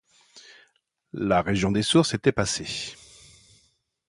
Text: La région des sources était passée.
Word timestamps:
La 1.13 1.43
région 1.43 1.71
des 1.71 1.83
sources 1.83 2.15
était 2.15 2.31
passée. 2.31 2.95